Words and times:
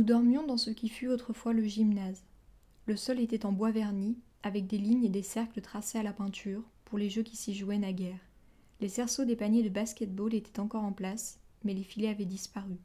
Nous 0.00 0.06
dormions 0.06 0.46
dans 0.46 0.56
ce 0.56 0.70
qui 0.70 0.88
fut 0.88 1.08
autrefois 1.08 1.52
le 1.52 1.62
gymnase. 1.64 2.24
Le 2.86 2.96
sol 2.96 3.20
était 3.20 3.44
en 3.44 3.52
bois 3.52 3.70
verni, 3.70 4.16
avec 4.42 4.66
des 4.66 4.78
lignes 4.78 5.04
et 5.04 5.10
des 5.10 5.20
cercles 5.20 5.60
tracés 5.60 5.98
à 5.98 6.02
la 6.02 6.14
peinture, 6.14 6.62
pour 6.86 6.96
les 6.96 7.10
jeux 7.10 7.22
qui 7.22 7.36
s'y 7.36 7.52
jouaient 7.54 7.76
naguère. 7.76 8.18
Les 8.80 8.88
cerceaux 8.88 9.26
des 9.26 9.36
paniers 9.36 9.62
de 9.62 9.68
basket-ball 9.68 10.32
étaient 10.32 10.58
encore 10.58 10.84
en 10.84 10.92
place, 10.92 11.38
mais 11.64 11.74
les 11.74 11.82
filets 11.82 12.08
avaient 12.08 12.24
disparu. 12.24 12.78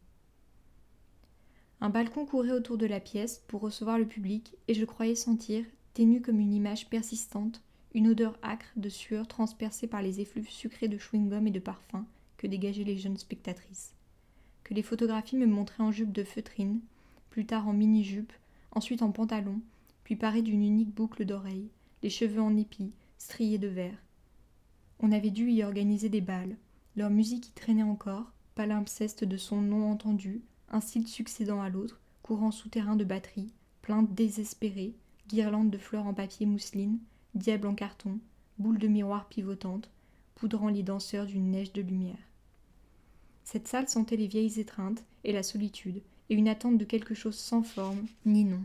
Un 1.79 1.89
balcon 1.89 2.25
courait 2.25 2.51
autour 2.51 2.77
de 2.77 2.85
la 2.85 2.99
pièce 2.99 3.41
pour 3.47 3.61
recevoir 3.61 3.97
le 3.97 4.09
public, 4.09 4.53
et 4.67 4.73
je 4.73 4.83
croyais 4.83 5.15
sentir, 5.15 5.63
ténue 5.93 6.21
comme 6.21 6.41
une 6.41 6.53
image 6.53 6.89
persistante, 6.89 7.61
une 7.93 8.09
odeur 8.09 8.37
âcre 8.43 8.73
de 8.75 8.89
sueur 8.89 9.25
transpercée 9.25 9.87
par 9.87 10.01
les 10.01 10.19
effluves 10.19 10.49
sucrés 10.49 10.89
de 10.89 10.97
chewing-gum 10.97 11.47
et 11.47 11.51
de 11.51 11.59
parfum 11.59 12.05
que 12.35 12.45
dégageaient 12.45 12.83
les 12.83 12.97
jeunes 12.97 13.17
spectatrices. 13.17 13.93
Que 14.65 14.73
les 14.73 14.83
photographies 14.83 15.37
me 15.37 15.47
montraient 15.47 15.81
en 15.81 15.93
jupe 15.93 16.11
de 16.11 16.25
feutrine, 16.25 16.81
plus 17.35 17.45
tard 17.45 17.67
en 17.67 17.73
mini-jupe, 17.73 18.31
ensuite 18.71 19.01
en 19.01 19.11
pantalon, 19.11 19.59
puis 20.05 20.15
parée 20.15 20.41
d'une 20.41 20.63
unique 20.63 20.95
boucle 20.95 21.25
d'oreille, 21.25 21.67
les 22.01 22.09
cheveux 22.09 22.41
en 22.41 22.55
épis, 22.55 22.93
striés 23.17 23.57
de 23.57 23.67
vert. 23.67 23.97
On 25.01 25.11
avait 25.11 25.31
dû 25.31 25.51
y 25.51 25.61
organiser 25.61 26.07
des 26.07 26.21
balles, 26.21 26.55
leur 26.95 27.09
musique 27.09 27.49
y 27.49 27.51
traînait 27.51 27.83
encore, 27.83 28.31
palimpseste 28.55 29.25
de 29.25 29.35
son 29.35 29.59
nom 29.59 29.91
entendu, 29.91 30.43
un 30.69 30.79
style 30.79 31.09
succédant 31.09 31.61
à 31.61 31.67
l'autre, 31.67 31.99
courant 32.23 32.51
souterrain 32.51 32.95
de 32.95 33.03
batterie, 33.03 33.51
plainte 33.81 34.15
désespérée, 34.15 34.95
guirlandes 35.27 35.71
de 35.71 35.77
fleurs 35.77 36.07
en 36.07 36.13
papier 36.13 36.45
mousseline, 36.45 36.99
diable 37.33 37.67
en 37.67 37.75
carton, 37.75 38.17
boules 38.59 38.79
de 38.79 38.87
miroir 38.87 39.27
pivotantes, 39.27 39.89
poudrant 40.35 40.69
les 40.69 40.83
danseurs 40.83 41.25
d'une 41.25 41.51
neige 41.51 41.73
de 41.73 41.81
lumière. 41.81 42.29
Cette 43.43 43.67
salle 43.67 43.89
sentait 43.89 44.15
les 44.15 44.27
vieilles 44.27 44.57
étreintes 44.57 45.03
et 45.25 45.33
la 45.33 45.43
solitude, 45.43 46.01
et 46.29 46.35
une 46.35 46.47
attente 46.47 46.77
de 46.77 46.85
quelque 46.85 47.13
chose 47.13 47.35
sans 47.35 47.63
forme 47.63 48.05
ni 48.25 48.43
nom. 48.43 48.63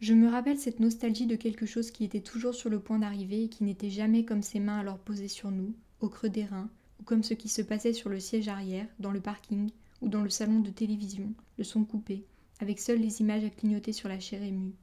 Je 0.00 0.14
me 0.14 0.28
rappelle 0.28 0.58
cette 0.58 0.78
nostalgie 0.78 1.26
de 1.26 1.36
quelque 1.36 1.66
chose 1.66 1.90
qui 1.90 2.04
était 2.04 2.20
toujours 2.20 2.54
sur 2.54 2.70
le 2.70 2.78
point 2.78 3.00
d'arriver 3.00 3.44
et 3.44 3.48
qui 3.48 3.64
n'était 3.64 3.90
jamais 3.90 4.24
comme 4.24 4.42
ses 4.42 4.60
mains 4.60 4.78
alors 4.78 4.98
posées 4.98 5.28
sur 5.28 5.50
nous, 5.50 5.74
au 6.00 6.08
creux 6.08 6.28
des 6.28 6.44
reins, 6.44 6.70
ou 7.00 7.02
comme 7.02 7.24
ce 7.24 7.34
qui 7.34 7.48
se 7.48 7.62
passait 7.62 7.92
sur 7.92 8.08
le 8.08 8.20
siège 8.20 8.48
arrière, 8.48 8.86
dans 9.00 9.10
le 9.10 9.20
parking, 9.20 9.70
ou 10.00 10.08
dans 10.08 10.22
le 10.22 10.30
salon 10.30 10.60
de 10.60 10.70
télévision, 10.70 11.32
le 11.56 11.64
son 11.64 11.84
coupé, 11.84 12.24
avec 12.60 12.78
seules 12.78 13.00
les 13.00 13.20
images 13.20 13.44
à 13.44 13.50
clignoter 13.50 13.92
sur 13.92 14.08
la 14.08 14.20
chair 14.20 14.42
émue. 14.42 14.74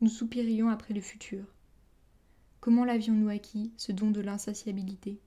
Nous 0.00 0.08
soupirions 0.08 0.68
après 0.68 0.94
le 0.94 1.02
futur. 1.02 1.44
Comment 2.60 2.84
l'avions-nous 2.84 3.28
acquis, 3.28 3.72
ce 3.76 3.92
don 3.92 4.10
de 4.10 4.22
l'insatiabilité? 4.22 5.18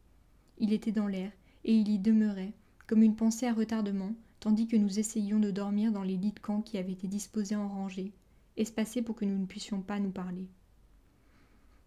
Il 0.58 0.74
était 0.74 0.92
dans 0.92 1.08
l'air, 1.08 1.32
et 1.66 1.74
il 1.74 1.88
y 1.88 2.00
demeurait, 2.00 2.54
comme 2.88 3.04
une 3.04 3.16
pensée 3.16 3.46
à 3.46 3.54
retardement, 3.54 4.16
tandis 4.40 4.68
que 4.68 4.78
nous 4.78 5.00
essayions 5.00 5.40
de 5.40 5.52
dormir 5.52 5.92
dans 5.92 6.04
les 6.04 6.18
lits 6.18 6.32
de 6.32 6.40
camp 6.40 6.62
qui 6.62 6.78
avaient 6.78 6.94
été 6.94 7.08
disposés 7.08 7.56
en 7.56 7.68
rangée, 7.68 8.14
espacés 8.56 9.02
pour 9.02 9.16
que 9.16 9.26
nous 9.26 9.38
ne 9.38 9.46
puissions 9.46 9.82
pas 9.82 10.00
nous 10.00 10.12
parler. 10.12 10.48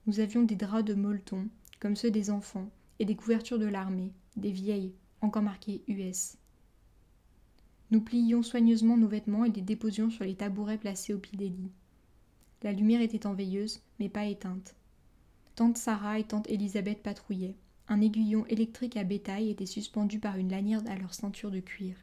Nous 0.07 0.21
avions 0.21 0.43
des 0.43 0.57
draps 0.57 0.85
de 0.85 0.95
molleton, 0.95 1.49
comme 1.79 1.97
ceux 1.97 2.11
des 2.11 2.31
enfants, 2.31 2.71
et 2.99 3.05
des 3.05 3.17
couvertures 3.17 3.59
de 3.59 3.67
l'armée, 3.67 4.13
des 4.37 4.53
vieilles, 4.53 4.95
encore 5.21 5.43
marquées 5.43 5.83
US. 5.89 6.37
Nous 7.91 8.01
pliions 8.01 8.43
soigneusement 8.43 8.97
nos 8.97 9.09
vêtements 9.09 9.45
et 9.45 9.51
les 9.51 9.63
déposions 9.63 10.11
sur 10.11 10.25
les 10.25 10.37
tabourets 10.37 10.79
placés 10.79 11.13
au 11.13 11.19
pied 11.19 11.37
des 11.37 11.49
lits. 11.49 11.73
La 12.63 12.73
lumière 12.73 13.01
était 13.01 13.27
en 13.27 13.35
veilleuse, 13.35 13.81
mais 13.99 14.09
pas 14.09 14.27
éteinte. 14.27 14.75
Tante 15.57 15.79
Sarah 15.79 16.19
et 16.19 16.25
tante 16.25 16.49
Elisabeth 16.49 17.03
patrouillaient. 17.03 17.57
Un 17.89 18.01
aiguillon 18.01 18.47
électrique 18.47 18.97
à 18.97 19.03
bétail 19.03 19.51
était 19.51 19.67
suspendu 19.67 20.21
par 20.21 20.37
une 20.37 20.51
lanière 20.51 20.83
à 20.87 20.97
leur 20.97 21.15
ceinture 21.15 21.51
de 21.51 21.61
cuir. 21.61 21.97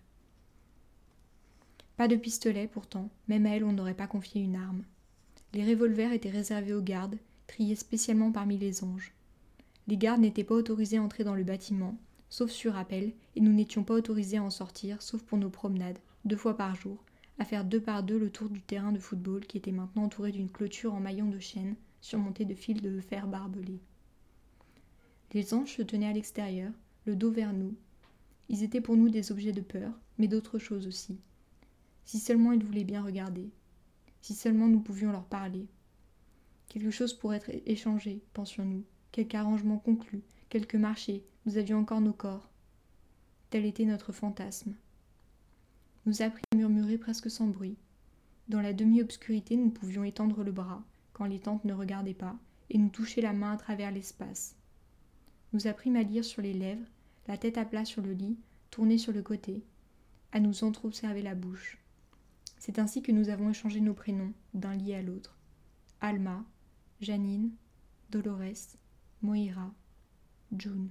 Pas 1.97 2.07
de 2.07 2.15
pistolet 2.15 2.67
pourtant, 2.67 3.09
même 3.27 3.47
à 3.47 3.55
elle 3.55 3.63
on 3.63 3.73
n'aurait 3.73 3.95
pas 3.95 4.05
confié 4.05 4.41
une 4.41 4.55
arme. 4.55 4.83
Les 5.53 5.65
revolvers 5.65 6.13
étaient 6.13 6.29
réservés 6.29 6.73
aux 6.73 6.81
gardes, 6.81 7.17
triés 7.47 7.75
spécialement 7.75 8.31
parmi 8.31 8.55
les 8.55 8.83
anges. 8.83 9.13
Les 9.87 9.97
gardes 9.97 10.21
n'étaient 10.21 10.43
pas 10.43 10.53
autorisés 10.53 10.97
à 10.97 11.01
entrer 11.01 11.23
dans 11.23 11.33
le 11.33 11.43
bâtiment, 11.43 11.97
sauf 12.29 12.51
sur 12.51 12.77
appel, 12.77 13.13
et 13.35 13.41
nous 13.41 13.51
n'étions 13.51 13.83
pas 13.83 13.95
autorisés 13.95 14.37
à 14.37 14.43
en 14.43 14.51
sortir, 14.51 15.01
sauf 15.01 15.23
pour 15.23 15.39
nos 15.39 15.49
promenades, 15.49 15.97
deux 16.23 16.35
fois 16.35 16.55
par 16.55 16.75
jour, 16.75 17.03
à 17.39 17.45
faire 17.45 17.65
deux 17.65 17.81
par 17.81 18.03
deux 18.03 18.19
le 18.19 18.29
tour 18.29 18.49
du 18.49 18.61
terrain 18.61 18.91
de 18.91 18.99
football 18.99 19.47
qui 19.47 19.57
était 19.57 19.71
maintenant 19.71 20.03
entouré 20.03 20.31
d'une 20.31 20.51
clôture 20.51 20.93
en 20.93 20.99
maillon 20.99 21.29
de 21.29 21.39
chêne, 21.39 21.75
surmontée 22.01 22.45
de 22.45 22.53
fils 22.53 22.79
de 22.79 22.99
fer 22.99 23.27
barbelés. 23.27 23.81
Les 25.33 25.53
anges 25.55 25.75
se 25.75 25.81
tenaient 25.81 26.07
à 26.09 26.13
l'extérieur, 26.13 26.71
le 27.05 27.15
dos 27.15 27.31
vers 27.31 27.53
nous. 27.53 27.73
Ils 28.49 28.61
étaient 28.61 28.81
pour 28.81 28.97
nous 28.97 29.09
des 29.09 29.31
objets 29.31 29.51
de 29.51 29.61
peur, 29.61 29.91
mais 30.19 30.27
d'autres 30.27 30.59
choses 30.59 30.85
aussi. 30.85 31.17
Si 32.07 32.19
seulement 32.19 32.53
ils 32.53 32.63
voulaient 32.63 32.85
bien 32.85 33.03
regarder. 33.03 33.51
Si 34.21 34.33
seulement 34.33 34.69
nous 34.69 34.79
pouvions 34.79 35.11
leur 35.11 35.25
parler. 35.25 35.67
Quelque 36.69 36.89
chose 36.89 37.13
pour 37.13 37.33
être 37.33 37.51
échangé, 37.65 38.23
pensions-nous. 38.33 38.85
Quelque 39.11 39.35
arrangement 39.35 39.77
conclu, 39.77 40.21
quelque 40.47 40.77
marché, 40.77 41.25
nous 41.45 41.57
avions 41.57 41.79
encore 41.79 41.99
nos 41.99 42.13
corps. 42.13 42.49
Tel 43.49 43.65
était 43.65 43.83
notre 43.83 44.13
fantasme. 44.13 44.73
Nous 46.05 46.21
apprit 46.21 46.43
à 46.53 46.55
murmurer 46.55 46.97
presque 46.97 47.29
sans 47.29 47.47
bruit. 47.47 47.75
Dans 48.47 48.61
la 48.61 48.71
demi-obscurité, 48.71 49.57
nous 49.57 49.69
pouvions 49.69 50.05
étendre 50.05 50.45
le 50.45 50.53
bras, 50.53 50.81
quand 51.11 51.25
les 51.25 51.39
tantes 51.39 51.65
ne 51.65 51.73
regardaient 51.73 52.13
pas, 52.13 52.37
et 52.69 52.77
nous 52.77 52.87
toucher 52.87 53.19
la 53.19 53.33
main 53.33 53.51
à 53.51 53.57
travers 53.57 53.91
l'espace. 53.91 54.55
Nous 55.51 55.67
apprîmes 55.67 55.97
à 55.97 56.03
lire 56.03 56.23
sur 56.23 56.41
les 56.41 56.53
lèvres, 56.53 56.87
la 57.27 57.37
tête 57.37 57.57
à 57.57 57.65
plat 57.65 57.83
sur 57.83 58.01
le 58.01 58.13
lit, 58.13 58.37
tournée 58.71 58.97
sur 58.97 59.11
le 59.11 59.23
côté, 59.23 59.61
à 60.31 60.39
nous 60.39 60.63
entre-observer 60.63 61.21
la 61.21 61.35
bouche. 61.35 61.77
C'est 62.59 62.79
ainsi 62.79 63.01
que 63.01 63.11
nous 63.11 63.29
avons 63.29 63.49
échangé 63.49 63.79
nos 63.79 63.93
prénoms 63.93 64.33
d'un 64.53 64.75
lit 64.75 64.93
à 64.93 65.01
l'autre. 65.01 65.37
Alma, 66.01 66.43
Janine, 67.01 67.51
Dolores, 68.09 68.77
Moira, 69.21 69.73
June. 70.57 70.89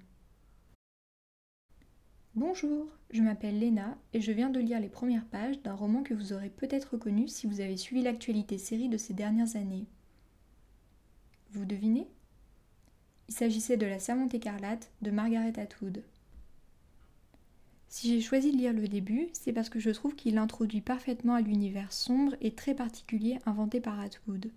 Bonjour, 2.34 2.88
je 3.10 3.22
m'appelle 3.22 3.58
Léna 3.58 3.96
et 4.12 4.20
je 4.20 4.30
viens 4.30 4.50
de 4.50 4.60
lire 4.60 4.78
les 4.78 4.88
premières 4.88 5.24
pages 5.24 5.62
d'un 5.62 5.74
roman 5.74 6.02
que 6.02 6.12
vous 6.12 6.32
aurez 6.32 6.50
peut-être 6.50 6.92
reconnu 6.92 7.28
si 7.28 7.46
vous 7.46 7.60
avez 7.60 7.76
suivi 7.76 8.02
l'actualité 8.02 8.58
série 8.58 8.88
de 8.88 8.98
ces 8.98 9.14
dernières 9.14 9.56
années. 9.56 9.86
Vous 11.52 11.64
devinez? 11.64 12.08
Il 13.28 13.34
s'agissait 13.34 13.76
de 13.76 13.86
La 13.86 13.98
Servante 13.98 14.34
écarlate 14.34 14.92
de 15.02 15.10
Margaret 15.10 15.58
Atwood. 15.58 16.04
Si 17.98 18.08
j'ai 18.08 18.20
choisi 18.20 18.52
de 18.52 18.58
lire 18.58 18.74
le 18.74 18.88
début, 18.88 19.30
c'est 19.32 19.54
parce 19.54 19.70
que 19.70 19.80
je 19.80 19.88
trouve 19.88 20.14
qu'il 20.14 20.36
introduit 20.36 20.82
parfaitement 20.82 21.32
à 21.32 21.40
l'univers 21.40 21.94
sombre 21.94 22.36
et 22.42 22.50
très 22.50 22.74
particulier 22.74 23.38
inventé 23.46 23.80
par 23.80 23.98
Atwood. 23.98 24.50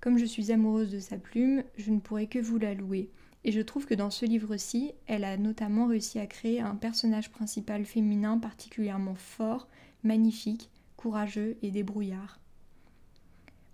Comme 0.00 0.18
je 0.18 0.24
suis 0.24 0.52
amoureuse 0.52 0.92
de 0.92 1.00
sa 1.00 1.18
plume, 1.18 1.64
je 1.76 1.90
ne 1.90 1.98
pourrais 1.98 2.28
que 2.28 2.38
vous 2.38 2.58
la 2.58 2.74
louer, 2.74 3.10
et 3.42 3.50
je 3.50 3.60
trouve 3.60 3.86
que 3.86 3.94
dans 3.94 4.10
ce 4.10 4.24
livre-ci, 4.24 4.92
elle 5.08 5.24
a 5.24 5.36
notamment 5.36 5.88
réussi 5.88 6.20
à 6.20 6.28
créer 6.28 6.60
un 6.60 6.76
personnage 6.76 7.32
principal 7.32 7.84
féminin 7.84 8.38
particulièrement 8.38 9.16
fort, 9.16 9.66
magnifique, 10.04 10.70
courageux 10.96 11.56
et 11.62 11.72
débrouillard. 11.72 12.38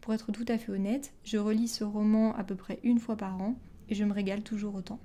Pour 0.00 0.14
être 0.14 0.32
tout 0.32 0.46
à 0.48 0.56
fait 0.56 0.72
honnête, 0.72 1.12
je 1.22 1.36
relis 1.36 1.68
ce 1.68 1.84
roman 1.84 2.34
à 2.34 2.44
peu 2.44 2.54
près 2.54 2.80
une 2.82 2.98
fois 2.98 3.18
par 3.18 3.42
an, 3.42 3.56
et 3.90 3.94
je 3.94 4.04
me 4.04 4.14
régale 4.14 4.42
toujours 4.42 4.74
autant. 4.74 5.00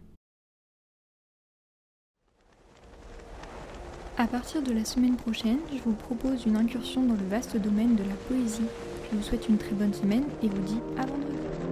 À 4.19 4.27
partir 4.27 4.61
de 4.61 4.73
la 4.73 4.83
semaine 4.83 5.15
prochaine, 5.15 5.59
je 5.73 5.81
vous 5.81 5.93
propose 5.93 6.45
une 6.45 6.57
incursion 6.57 7.01
dans 7.03 7.13
le 7.13 7.25
vaste 7.29 7.55
domaine 7.55 7.95
de 7.95 8.03
la 8.03 8.15
poésie. 8.27 8.67
Je 9.09 9.15
vous 9.15 9.23
souhaite 9.23 9.47
une 9.47 9.57
très 9.57 9.71
bonne 9.71 9.93
semaine 9.93 10.25
et 10.43 10.49
vous 10.49 10.61
dis 10.63 10.79
à 10.97 11.05
vendredi. 11.05 11.68